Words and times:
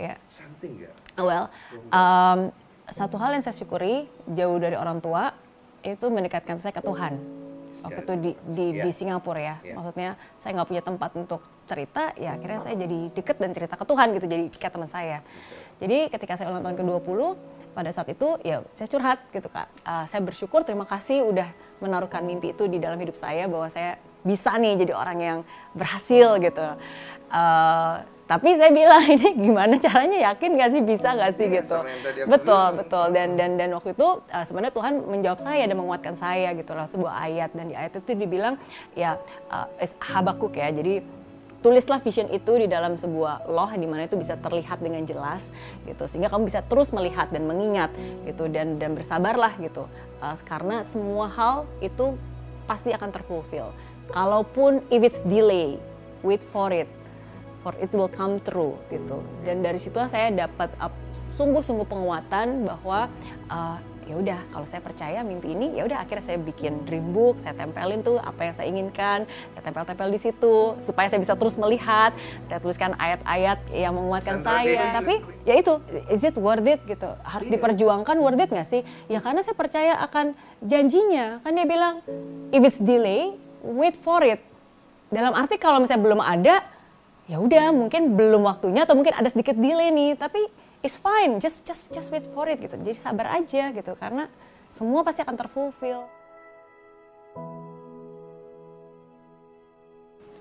ya. 0.00 0.14
Something 0.24 0.88
ya. 0.88 0.90
well 1.20 1.46
um, 1.92 2.48
satu 2.88 3.20
hal 3.20 3.36
yang 3.36 3.42
saya 3.44 3.54
syukuri 3.54 4.08
jauh 4.26 4.58
dari 4.58 4.74
orang 4.74 4.98
tua 4.98 5.30
itu 5.80 6.06
mendekatkan 6.08 6.58
saya 6.58 6.72
ke 6.74 6.82
Tuhan. 6.82 7.16
Waktu 7.80 8.00
itu 8.04 8.14
di 8.20 8.30
di, 8.44 8.66
Iya. 8.76 8.84
di 8.84 8.90
Singapura 8.92 9.40
ya. 9.40 9.56
Iya. 9.64 9.74
maksudnya 9.76 10.10
saya 10.36 10.50
nggak 10.58 10.68
punya 10.68 10.82
tempat 10.84 11.10
untuk 11.16 11.40
cerita 11.64 12.10
ya 12.18 12.34
akhirnya 12.34 12.60
saya 12.60 12.74
jadi 12.76 12.98
deket 13.14 13.36
dan 13.38 13.50
cerita 13.54 13.78
ke 13.78 13.84
Tuhan 13.86 14.06
gitu 14.18 14.26
jadi 14.26 14.44
kayak 14.52 14.72
teman 14.74 14.90
saya. 14.90 15.18
Jadi 15.80 15.98
ketika 16.12 16.34
saya 16.36 16.50
ulang 16.52 16.66
tahun 16.66 16.76
ke 16.76 16.84
20 16.84 17.72
pada 17.72 17.90
saat 17.94 18.10
itu 18.10 18.28
ya 18.42 18.66
saya 18.74 18.88
curhat 18.90 19.18
gitu 19.30 19.48
kak. 19.48 19.70
Uh, 19.86 20.04
saya 20.10 20.20
bersyukur 20.20 20.66
terima 20.66 20.84
kasih 20.84 21.22
udah 21.24 21.48
menaruhkan 21.80 22.20
mimpi 22.20 22.52
itu 22.52 22.68
di 22.68 22.76
dalam 22.76 22.98
hidup 23.00 23.16
saya 23.16 23.48
bahwa 23.48 23.70
saya 23.70 23.96
bisa 24.20 24.52
nih 24.60 24.84
jadi 24.84 24.92
orang 24.92 25.18
yang 25.22 25.38
berhasil 25.72 26.36
gitu. 26.42 26.66
Uh, 27.32 28.02
tapi 28.30 28.54
saya 28.54 28.70
bilang 28.70 29.02
ini 29.10 29.34
gimana 29.34 29.74
caranya? 29.82 30.30
Yakin 30.30 30.54
gak 30.54 30.70
sih? 30.70 30.82
Bisa 30.86 31.08
gak 31.18 31.34
sih? 31.34 31.50
Iya, 31.50 31.66
gitu. 31.66 31.76
betul 32.30 32.66
betul. 32.78 33.06
Dan 33.10 33.34
dan 33.34 33.58
dan 33.58 33.74
waktu 33.74 33.90
itu 33.90 34.22
uh, 34.22 34.44
sebenarnya 34.46 34.70
Tuhan 34.70 34.94
menjawab 35.02 35.40
saya 35.42 35.66
dan 35.66 35.74
menguatkan 35.74 36.14
saya 36.14 36.54
gitu 36.54 36.70
lah 36.70 36.86
sebuah 36.86 37.26
ayat. 37.26 37.50
Dan 37.58 37.74
di 37.74 37.74
ayat 37.74 37.98
itu 37.98 38.14
dibilang 38.14 38.54
ya 38.94 39.18
uh, 39.50 39.66
is 39.82 39.98
Habakuk 39.98 40.54
ya. 40.54 40.70
Jadi 40.70 41.02
tulislah 41.58 41.98
vision 41.98 42.30
itu 42.30 42.54
di 42.54 42.70
dalam 42.70 42.94
sebuah 42.94 43.50
loh 43.50 43.66
di 43.74 43.84
mana 43.90 44.06
itu 44.06 44.14
bisa 44.14 44.38
terlihat 44.38 44.78
dengan 44.78 45.02
jelas 45.04 45.50
gitu 45.84 46.08
sehingga 46.08 46.32
kamu 46.32 46.48
bisa 46.48 46.64
terus 46.64 46.88
melihat 46.94 47.28
dan 47.28 47.44
mengingat 47.50 47.90
gitu 48.30 48.46
dan 48.46 48.78
dan 48.78 48.94
bersabarlah 48.94 49.58
gitu. 49.58 49.90
Uh, 50.22 50.38
karena 50.46 50.86
semua 50.86 51.26
hal 51.34 51.66
itu 51.82 52.14
pasti 52.70 52.94
akan 52.94 53.10
terfulfill. 53.10 53.74
Kalaupun 54.14 54.86
if 54.86 55.02
it's 55.02 55.18
delay 55.26 55.82
wait 56.22 56.44
for 56.54 56.70
it 56.70 56.86
for 57.60 57.76
it 57.78 57.92
will 57.92 58.10
come 58.10 58.40
true 58.40 58.76
gitu. 58.88 59.20
Dan 59.44 59.60
dari 59.60 59.76
situ 59.80 59.96
saya 60.08 60.32
dapat 60.32 60.72
uh, 60.80 60.92
sungguh-sungguh 61.12 61.86
penguatan 61.88 62.64
bahwa 62.64 63.08
uh, 63.48 63.78
ya 64.10 64.18
udah 64.18 64.40
kalau 64.50 64.66
saya 64.66 64.82
percaya 64.82 65.22
mimpi 65.22 65.54
ini 65.54 65.78
ya 65.78 65.86
udah 65.86 66.02
akhirnya 66.02 66.24
saya 66.26 66.38
bikin 66.42 66.82
dream 66.82 67.14
book 67.14 67.38
saya 67.38 67.54
tempelin 67.54 68.02
tuh 68.02 68.18
apa 68.18 68.42
yang 68.42 68.54
saya 68.58 68.66
inginkan 68.66 69.22
saya 69.54 69.62
tempel-tempel 69.62 70.10
di 70.10 70.18
situ 70.18 70.74
supaya 70.82 71.06
saya 71.06 71.22
bisa 71.22 71.38
terus 71.38 71.54
melihat 71.54 72.10
saya 72.42 72.58
tuliskan 72.58 72.98
ayat-ayat 72.98 73.70
yang 73.70 73.94
menguatkan 73.94 74.42
saya. 74.42 74.98
tapi 74.98 75.22
ya 75.46 75.54
itu 75.54 75.78
is 76.10 76.26
it 76.26 76.34
worth 76.34 76.66
it 76.66 76.82
gitu? 76.90 77.06
Harus 77.22 77.46
Iya. 77.46 77.54
diperjuangkan 77.54 78.16
worth 78.18 78.42
it 78.42 78.50
nggak 78.50 78.66
sih? 78.66 78.82
Ya 79.06 79.22
karena 79.22 79.46
saya 79.46 79.54
percaya 79.54 79.94
akan 80.02 80.34
janjinya. 80.58 81.38
Kan 81.46 81.54
dia 81.54 81.66
bilang 81.70 82.02
if 82.50 82.66
it's 82.66 82.82
delay 82.82 83.38
wait 83.62 83.94
for 83.94 84.26
it. 84.26 84.42
Dalam 85.06 85.38
arti 85.38 85.54
kalau 85.54 85.78
misalnya 85.78 86.02
belum 86.02 86.18
ada 86.18 86.66
ya 87.30 87.38
udah 87.38 87.70
mungkin 87.70 88.18
belum 88.18 88.42
waktunya 88.42 88.82
atau 88.82 88.98
mungkin 88.98 89.14
ada 89.14 89.30
sedikit 89.30 89.54
delay 89.54 89.94
nih 89.94 90.18
tapi 90.18 90.50
it's 90.82 90.98
fine 90.98 91.38
just 91.38 91.62
just 91.62 91.94
just 91.94 92.10
wait 92.10 92.26
for 92.34 92.50
it 92.50 92.58
gitu. 92.58 92.74
Jadi 92.74 92.98
sabar 92.98 93.38
aja 93.38 93.70
gitu 93.70 93.94
karena 93.94 94.26
semua 94.74 95.06
pasti 95.06 95.22
akan 95.22 95.38
terfulfill. 95.38 96.10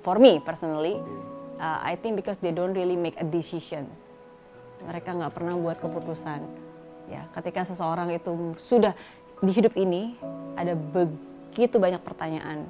For 0.02 0.18
me 0.18 0.42
personally 0.42 0.98
uh, 1.62 1.78
I 1.86 1.94
think 1.94 2.18
because 2.18 2.42
they 2.42 2.50
don't 2.50 2.74
really 2.74 2.98
make 2.98 3.22
a 3.22 3.28
decision. 3.28 3.86
Mereka 4.82 5.14
nggak 5.14 5.38
pernah 5.38 5.54
buat 5.62 5.78
keputusan. 5.78 6.42
Ya 7.06 7.30
ketika 7.38 7.70
seseorang 7.70 8.10
itu 8.10 8.58
sudah 8.58 8.98
di 9.46 9.54
hidup 9.54 9.78
ini 9.78 10.18
ada 10.58 10.74
begitu 10.74 11.78
banyak 11.78 12.02
pertanyaan. 12.02 12.66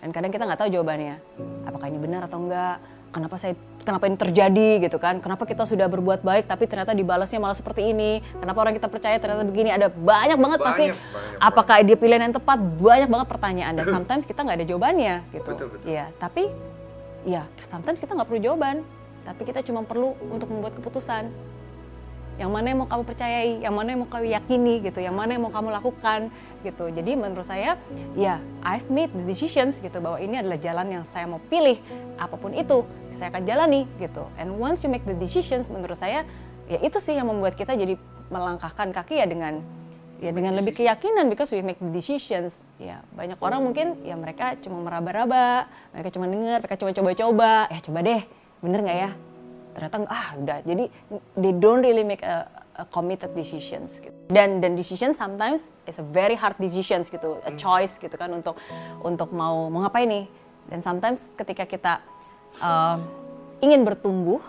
Dan 0.00 0.08
kadang 0.08 0.32
kita 0.32 0.48
nggak 0.48 0.60
tahu 0.64 0.72
jawabannya. 0.72 1.20
Apakah 1.68 1.92
ini 1.92 2.00
benar 2.00 2.24
atau 2.24 2.40
enggak 2.40 2.95
kenapa 3.16 3.40
saya 3.40 3.56
kenapa 3.80 4.04
ini 4.04 4.16
terjadi 4.20 4.68
gitu 4.84 5.00
kan? 5.00 5.24
Kenapa 5.24 5.48
kita 5.48 5.64
sudah 5.64 5.88
berbuat 5.88 6.20
baik 6.20 6.44
tapi 6.44 6.68
ternyata 6.68 6.92
dibalasnya 6.92 7.40
malah 7.40 7.56
seperti 7.56 7.96
ini? 7.96 8.20
Kenapa 8.36 8.60
orang 8.60 8.76
kita 8.76 8.92
percaya 8.92 9.16
ternyata 9.16 9.48
begini? 9.48 9.72
Ada 9.72 9.88
banyak 9.88 10.36
banget 10.36 10.60
pasti. 10.60 10.84
Banyak, 10.92 11.00
banyak, 11.00 11.38
apakah 11.40 11.76
dia 11.80 11.96
pilihan 11.96 12.22
yang 12.28 12.36
tepat? 12.36 12.58
Banyak 12.60 13.08
banget 13.08 13.26
pertanyaan. 13.32 13.72
Dan 13.72 13.86
sometimes 13.96 14.28
kita 14.28 14.44
nggak 14.44 14.56
ada 14.60 14.66
jawabannya 14.68 15.14
gitu. 15.32 15.50
Betul, 15.56 15.66
betul. 15.72 15.86
ya 15.88 16.12
tapi 16.20 16.52
ya 17.24 17.48
sometimes 17.72 17.96
kita 17.96 18.12
nggak 18.12 18.28
perlu 18.28 18.40
jawaban. 18.44 18.84
Tapi 19.24 19.42
kita 19.42 19.64
cuma 19.66 19.82
perlu 19.82 20.14
untuk 20.30 20.46
membuat 20.52 20.76
keputusan 20.78 21.32
yang 22.36 22.52
mana 22.52 22.72
yang 22.72 22.84
mau 22.84 22.88
kamu 22.88 23.02
percayai, 23.08 23.52
yang 23.64 23.72
mana 23.72 23.96
yang 23.96 24.00
mau 24.04 24.10
kamu 24.12 24.28
yakini 24.28 24.74
gitu, 24.84 25.00
yang 25.00 25.16
mana 25.16 25.36
yang 25.36 25.42
mau 25.48 25.52
kamu 25.52 25.72
lakukan 25.72 26.28
gitu. 26.60 26.84
Jadi 26.92 27.16
menurut 27.16 27.48
saya 27.48 27.80
ya 28.12 28.40
I've 28.60 28.88
made 28.92 29.08
the 29.16 29.24
decisions 29.24 29.80
gitu 29.80 29.96
bahwa 30.04 30.20
ini 30.20 30.44
adalah 30.44 30.60
jalan 30.60 31.00
yang 31.00 31.04
saya 31.08 31.24
mau 31.24 31.40
pilih. 31.48 31.80
Apa 32.20 32.36
pun 32.36 32.52
itu 32.52 32.84
saya 33.08 33.32
akan 33.32 33.42
jalani 33.48 33.88
gitu. 33.96 34.28
And 34.36 34.60
once 34.60 34.84
you 34.84 34.92
make 34.92 35.08
the 35.08 35.16
decisions 35.16 35.72
menurut 35.72 35.96
saya 35.96 36.28
ya 36.68 36.78
itu 36.84 37.00
sih 37.00 37.16
yang 37.16 37.28
membuat 37.32 37.56
kita 37.56 37.72
jadi 37.72 37.96
melangkahkan 38.28 38.92
kaki 38.92 39.22
ya 39.22 39.26
dengan 39.26 39.64
ya 40.16 40.32
dengan 40.32 40.56
lebih 40.56 40.72
keyakinan 40.76 41.28
because 41.32 41.48
we 41.56 41.64
make 41.64 41.80
the 41.80 41.88
decisions. 41.88 42.68
Ya 42.76 43.00
banyak 43.16 43.40
orang 43.40 43.64
mungkin 43.64 43.96
ya 44.04 44.12
mereka 44.12 44.60
cuma 44.60 44.84
meraba-raba 44.84 45.72
mereka 45.96 46.12
cuma 46.12 46.28
dengar 46.28 46.60
mereka 46.60 46.76
cuma 46.76 46.92
coba-coba. 46.92 47.72
Ya 47.72 47.80
coba 47.80 47.98
deh. 48.04 48.22
Bener 48.60 48.80
nggak 48.84 48.98
ya 49.08 49.10
ternyata 49.76 50.08
ah 50.08 50.32
udah. 50.40 50.64
Jadi 50.64 50.88
they 51.36 51.52
don't 51.52 51.84
really 51.84 52.00
make 52.00 52.24
a, 52.24 52.48
a 52.80 52.88
committed 52.88 53.36
decisions 53.36 54.00
gitu. 54.00 54.16
dan 54.32 54.64
dan 54.64 54.72
decision 54.72 55.12
sometimes 55.12 55.68
is 55.84 56.00
a 56.00 56.06
very 56.16 56.32
hard 56.32 56.56
decisions 56.56 57.12
gitu 57.12 57.36
a 57.44 57.52
choice 57.60 58.00
gitu 58.00 58.16
kan 58.16 58.32
untuk 58.32 58.56
untuk 59.04 59.28
mau 59.36 59.68
mau 59.68 59.84
ngapain 59.84 60.08
nih. 60.08 60.24
Dan 60.72 60.80
sometimes 60.80 61.28
ketika 61.36 61.68
kita 61.68 61.92
uh, 62.64 62.96
ingin 63.60 63.84
bertumbuh 63.84 64.40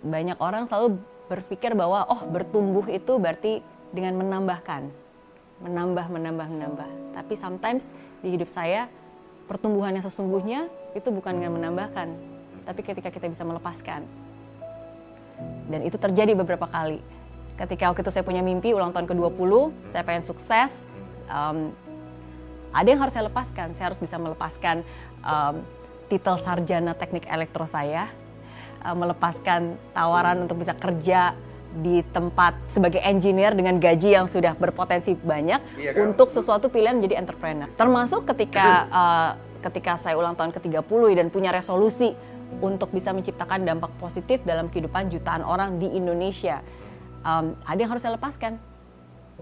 banyak 0.00 0.40
orang 0.40 0.64
selalu 0.64 0.96
berpikir 1.28 1.76
bahwa 1.76 2.08
oh 2.08 2.24
bertumbuh 2.24 2.88
itu 2.88 3.20
berarti 3.20 3.60
dengan 3.92 4.16
menambahkan. 4.16 4.88
Menambah 5.60 6.08
menambah 6.08 6.46
menambah. 6.48 6.90
Tapi 7.12 7.36
sometimes 7.36 7.92
di 8.24 8.32
hidup 8.32 8.48
saya 8.48 8.88
pertumbuhan 9.44 9.92
yang 9.92 10.02
sesungguhnya 10.02 10.72
itu 10.96 11.12
bukan 11.12 11.36
dengan 11.36 11.60
menambahkan 11.60 12.40
tapi 12.70 12.80
ketika 12.86 13.10
kita 13.10 13.26
bisa 13.26 13.42
melepaskan 13.42 14.06
dan 15.70 15.80
itu 15.86 15.96
terjadi 15.96 16.34
beberapa 16.34 16.66
kali 16.66 16.98
ketika 17.60 17.92
waktu 17.92 18.00
itu 18.00 18.12
saya 18.12 18.24
punya 18.24 18.40
mimpi 18.40 18.72
ulang 18.72 18.90
tahun 18.90 19.06
ke-20 19.10 19.52
saya 19.92 20.02
pengen 20.02 20.24
sukses 20.24 20.84
um, 21.28 21.70
ada 22.70 22.88
yang 22.88 23.00
harus 23.02 23.12
saya 23.12 23.28
lepaskan 23.28 23.76
saya 23.76 23.92
harus 23.92 24.00
bisa 24.00 24.16
melepaskan 24.16 24.82
um, 25.20 25.60
titel 26.08 26.40
sarjana 26.40 26.96
teknik 26.96 27.28
elektro 27.28 27.68
saya 27.68 28.08
uh, 28.82 28.96
melepaskan 28.96 29.76
tawaran 29.92 30.48
untuk 30.48 30.58
bisa 30.58 30.72
kerja 30.74 31.36
di 31.70 32.02
tempat 32.10 32.58
sebagai 32.66 32.98
engineer 32.98 33.54
dengan 33.54 33.78
gaji 33.78 34.18
yang 34.18 34.26
sudah 34.26 34.58
berpotensi 34.58 35.14
banyak 35.14 35.62
Iya 35.78 35.94
kan? 35.94 36.10
untuk 36.10 36.26
sesuatu 36.26 36.66
pilihan 36.66 36.98
menjadi 36.98 37.22
entrepreneur. 37.22 37.70
Termasuk 37.78 38.26
ketika 38.26 38.90
uh, 38.90 39.30
ketika 39.62 39.94
saya 39.94 40.18
ulang 40.18 40.34
tahun 40.34 40.50
ke-30 40.50 41.02
dan 41.14 41.26
punya 41.30 41.54
resolusi 41.54 42.16
untuk 42.58 42.90
bisa 42.90 43.14
menciptakan 43.14 43.62
dampak 43.62 43.94
positif 44.02 44.42
dalam 44.42 44.66
kehidupan 44.66 45.06
jutaan 45.08 45.46
orang 45.46 45.78
di 45.78 45.86
Indonesia. 45.94 46.58
Um, 47.22 47.54
ada 47.62 47.78
yang 47.78 47.90
harus 47.94 48.02
saya 48.02 48.18
lepaskan. 48.18 48.58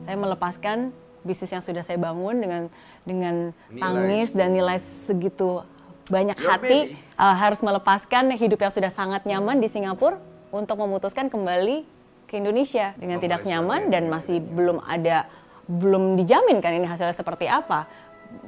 Saya 0.04 0.16
melepaskan 0.20 0.92
bisnis 1.26 1.50
yang 1.50 1.64
sudah 1.64 1.82
saya 1.82 1.98
bangun 1.98 2.38
dengan 2.38 2.62
dengan 3.02 3.34
Nilai. 3.72 3.82
tangis 3.82 4.28
dan 4.30 4.54
nilai 4.54 4.78
segitu 4.78 5.66
banyak 6.08 6.38
Your 6.40 6.48
hati 6.54 6.78
baby. 6.94 7.18
uh, 7.18 7.36
harus 7.36 7.60
melepaskan 7.60 8.32
hidup 8.38 8.58
yang 8.62 8.72
sudah 8.72 8.88
sangat 8.88 9.26
nyaman 9.26 9.58
di 9.58 9.68
Singapura 9.68 10.16
untuk 10.54 10.80
memutuskan 10.80 11.28
kembali 11.28 11.84
ke 12.28 12.40
Indonesia 12.40 12.92
dengan 12.96 13.20
tidak 13.20 13.44
nyaman 13.44 13.88
dan 13.92 14.08
masih 14.08 14.40
belum 14.40 14.84
ada 14.84 15.28
belum 15.68 16.16
dijamin 16.16 16.64
kan 16.64 16.72
ini 16.72 16.88
hasilnya 16.88 17.12
seperti 17.12 17.44
apa 17.44 17.84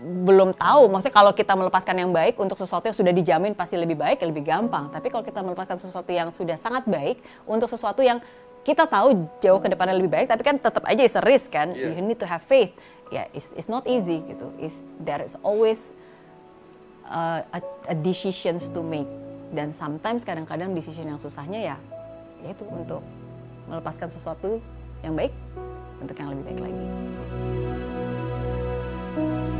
belum 0.01 0.53
tahu. 0.57 0.93
Maksudnya 0.93 1.15
kalau 1.15 1.33
kita 1.33 1.53
melepaskan 1.57 1.97
yang 1.97 2.13
baik 2.13 2.37
untuk 2.37 2.57
sesuatu 2.57 2.89
yang 2.89 2.97
sudah 2.97 3.13
dijamin 3.13 3.53
pasti 3.57 3.77
lebih 3.81 3.97
baik 3.97 4.21
lebih 4.25 4.45
gampang. 4.45 4.93
Tapi 4.93 5.09
kalau 5.09 5.25
kita 5.25 5.41
melepaskan 5.41 5.81
sesuatu 5.81 6.11
yang 6.13 6.29
sudah 6.29 6.57
sangat 6.57 6.85
baik 6.85 7.21
untuk 7.49 7.69
sesuatu 7.69 8.05
yang 8.05 8.21
kita 8.61 8.85
tahu 8.85 9.25
jauh 9.41 9.57
ke 9.57 9.73
depannya 9.73 9.97
lebih 9.97 10.13
baik 10.13 10.29
tapi 10.29 10.45
kan 10.45 10.61
tetap 10.61 10.85
aja 10.85 11.01
is 11.01 11.17
a 11.17 11.25
risk 11.25 11.57
kan? 11.57 11.73
Yeah. 11.73 11.97
you 11.97 12.05
need 12.05 12.21
to 12.21 12.29
have 12.29 12.45
faith. 12.45 12.77
Ya 13.09 13.25
yeah, 13.25 13.27
it's, 13.33 13.51
it's 13.57 13.69
not 13.73 13.89
easy 13.89 14.21
gitu. 14.29 14.53
Is 14.61 14.85
there 15.01 15.25
is 15.25 15.35
always 15.41 15.97
uh, 17.09 17.41
a, 17.57 17.61
a 17.89 17.97
decisions 17.97 18.69
to 18.71 18.85
make. 18.85 19.09
Dan 19.51 19.75
sometimes 19.75 20.23
kadang-kadang 20.23 20.77
decision 20.77 21.11
yang 21.11 21.19
susahnya 21.19 21.75
ya 21.75 21.77
yaitu 22.41 22.65
untuk 22.73 23.05
melepaskan 23.69 24.09
sesuatu 24.09 24.61
yang 25.05 25.13
baik 25.13 25.33
untuk 26.01 26.17
yang 26.17 26.33
lebih 26.33 26.45
baik 26.49 26.61
lagi. 26.69 26.87
Di 29.21 29.60